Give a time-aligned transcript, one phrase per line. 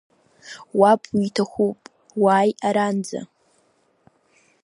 [0.79, 1.79] Уаб уиҭахуп,
[2.23, 3.21] уааи аранӡа!